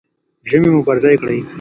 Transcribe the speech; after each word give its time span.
ژمني 0.49 0.69
مو 0.73 0.81
پر 0.87 0.97
ځای 1.03 1.15
کړئ. 1.21 1.39